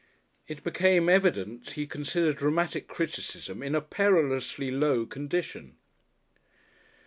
It 0.47 0.63
became 0.63 1.09
evident 1.09 1.73
he 1.73 1.85
considered 1.85 2.37
dramatic 2.37 2.87
criticism 2.87 3.61
in 3.61 3.75
a 3.75 3.81
perilously 3.81 4.71
low 4.71 5.05
condition.... 5.05 5.77